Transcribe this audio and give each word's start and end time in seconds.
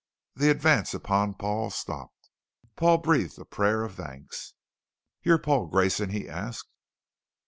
The 0.35 0.49
advance 0.49 0.95
upon 0.95 1.35
Paul 1.35 1.69
stopped. 1.69 2.31
Paul 2.75 2.97
breathed 2.97 3.37
a 3.37 3.45
prayer 3.45 3.83
of 3.83 3.93
thanks. 3.93 4.55
"You're 5.21 5.37
Paul 5.37 5.67
Grayson?" 5.67 6.09
he 6.09 6.27
asked. 6.27 6.71